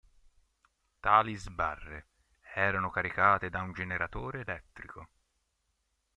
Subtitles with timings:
[0.99, 2.07] Tali sbarre
[2.55, 5.09] erano caricate da un generatore elettrico.